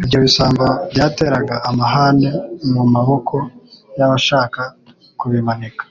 Ibyo 0.00 0.18
bisambo 0.24 0.64
byateraga 0.90 1.54
amahane 1.68 2.28
mu 2.72 2.82
maboko 2.94 3.34
y'abashaka 3.98 4.60
kubimanika; 5.18 5.84